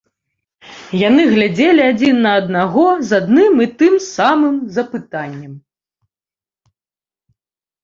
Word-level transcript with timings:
Яны 1.07 1.23
глядзелі 1.33 1.81
адзін 1.91 2.15
на 2.27 2.31
аднаго 2.39 2.87
з 3.11 3.21
адным 3.23 3.53
і 3.67 3.69
тым 3.83 3.93
самым 4.15 4.55
запытаннем. 4.81 5.55